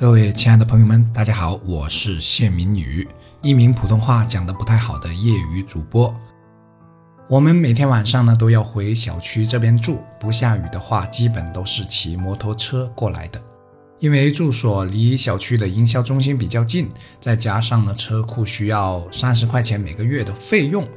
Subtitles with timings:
[0.00, 3.06] 各位亲爱的朋友们，大家好，我是谢明宇，
[3.42, 6.18] 一名普通话讲得不太好的业余主播。
[7.28, 13.38] 我们每天晚上呢都要回小区这边住，不下雨的话，基本都是骑摩托车过来的。
[13.98, 16.88] 因为住所离小区的营销中心比较近，
[17.20, 20.88] 再加上呢车库需要三十块钱每个月的费用，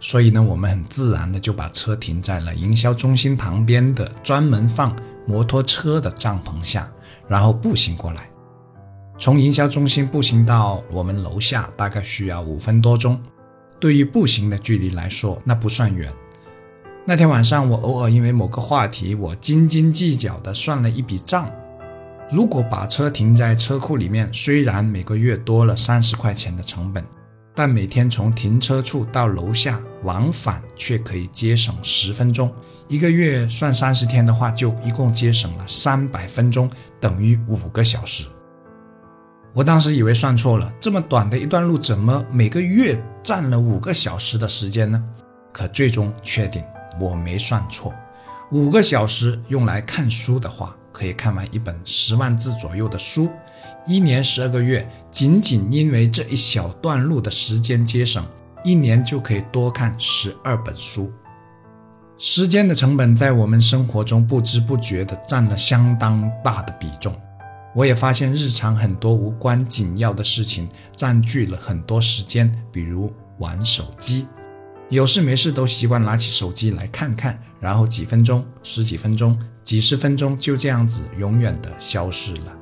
[0.00, 4.94] 所以呢我们很自然的就把车停在了营销中心旁边的专门放
[5.26, 6.86] 摩托车的帐篷下，
[7.26, 8.29] 然后步行过来。
[9.20, 13.20] 从营销中心步行到我们楼下大概需要五分多钟，
[13.78, 16.10] 对于步行的距离来说，那不算远。
[17.04, 21.50] 那天晚上，我偶尔因为某个话题，我斤斤计较地算了一笔账：
[22.32, 27.04] 如果把车停在车库里面，虽然每个月多了三十块钱的成本，
[27.54, 32.50] 但每天从停车处到楼下往返却可以节省十分钟。
[32.88, 38.24] 一个月算三十天的话，就一共节省了三百分钟，等于五个小时。
[39.52, 45.02] 我当时以为算错了，这么短的一段路，怎么每个月占了五个小时的时间呢？
[45.52, 46.62] 可最终确定
[47.00, 47.92] 我没算错，
[48.52, 53.28] 五个小时用来看书的话，可以看完一本十万字左右的书，
[53.84, 58.24] 一年十二个月，仅仅因为这一小段路的时间节省，
[58.62, 61.12] 一年就可以多看十二本书。
[62.16, 67.12] 时间的成本在我们生活中不知不觉地占了相当大的比重。
[67.74, 74.26] 我也发现日常很多无关紧要的事情占据了很多时间，比如玩手机，
[74.88, 82.52] 有事没事都习惯拿起手机来看看，然后几分钟、十几分钟、几十分钟就这样子永远的消失了。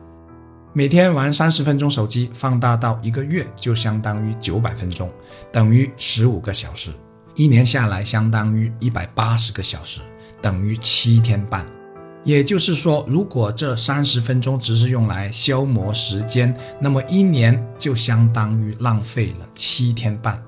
[0.75, 5.11] 每天玩三十分钟手机，放大到一个月就相当于九百分钟，
[5.51, 6.91] 等于十五个小时，
[7.34, 10.03] 一年下来相当于一百八十个小时，
[10.42, 11.67] 等于七天半。
[12.24, 20.42] 也就是说，如果这三十分钟只是用来消磨时间，那么一年就相当于浪费了七天半。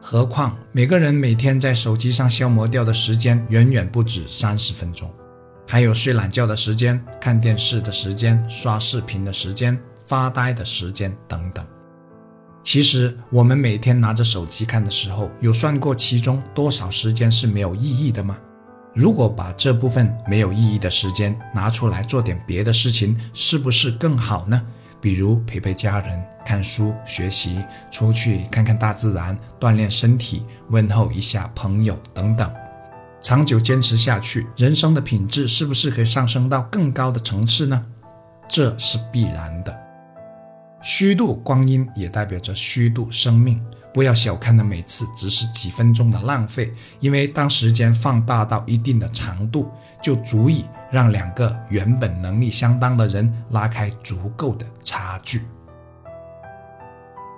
[0.00, 5.10] 何况每个人每天在手机上消磨掉的时间远远不止三十分钟，
[5.66, 11.64] 还有睡懒觉的时间、看电视的时间、刷视频的时间、发呆的时间等等。
[12.62, 18.36] 其实我们每天拿着手机看的时候，有算过其中多少时间是没有意义的吗？
[18.94, 24.62] 如果把这部分没有意义的时间拿出来做点别的事情，是不是更好呢？
[25.00, 27.60] 比如陪陪家人、看书、学习、
[27.90, 32.50] 出去看看大自然、锻炼身体、问候一下朋友等等。
[33.20, 37.84] 长久坚持下去，人生的品质是不是可以上升到更高的层次呢？
[38.48, 39.83] 这是必然的。
[40.84, 43.58] 虚度光阴也代表着虚度生命。
[43.92, 49.70] 不要小看了每次只是几分钟的浪费，因为当时间放大到一定的长度，
[50.02, 55.40] 就足以让两个原本能力相当的人拉开足够的差距。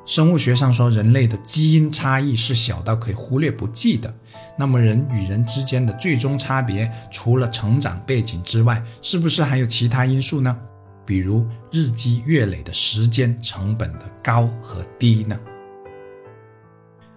[0.07, 4.13] 生物学上说，人类的基因差异是小到可以忽略不计的。
[4.57, 10.59] 那么，人与人之间的最终差别，除了成长背景之外，是不是还有其他因素呢？
[11.07, 15.39] 比如日积月累的时间成本的高和低呢？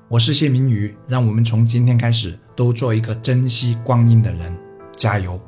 [0.08, 4.56] 我是谢明宇，让我们从今天开始都做一个珍惜光阴的人，
[4.96, 5.42] 加油！